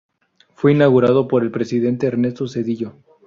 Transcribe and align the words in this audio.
Fue 0.55 0.71
inaugurada 0.71 1.27
por 1.27 1.43
el 1.43 1.51
presidente 1.51 2.07
Ernesto 2.07 2.47
Zedillo. 2.47 2.95